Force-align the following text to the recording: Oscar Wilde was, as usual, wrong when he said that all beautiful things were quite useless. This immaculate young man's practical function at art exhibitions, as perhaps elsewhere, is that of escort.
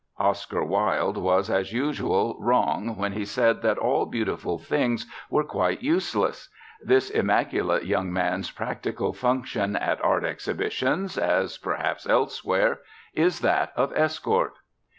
Oscar 0.17 0.63
Wilde 0.63 1.17
was, 1.17 1.47
as 1.47 1.73
usual, 1.73 2.35
wrong 2.39 2.95
when 2.95 3.11
he 3.11 3.23
said 3.23 3.61
that 3.61 3.77
all 3.77 4.07
beautiful 4.07 4.57
things 4.57 5.05
were 5.29 5.43
quite 5.43 5.83
useless. 5.83 6.49
This 6.83 7.11
immaculate 7.11 7.85
young 7.85 8.11
man's 8.11 8.49
practical 8.49 9.13
function 9.13 9.75
at 9.75 10.03
art 10.03 10.23
exhibitions, 10.25 11.19
as 11.19 11.59
perhaps 11.59 12.09
elsewhere, 12.09 12.79
is 13.13 13.41
that 13.41 13.73
of 13.75 13.95
escort. 13.95 14.55